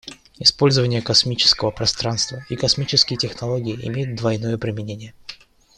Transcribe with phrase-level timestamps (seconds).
[0.39, 5.13] Использование космического пространства и космические технологии имеют двойное применение.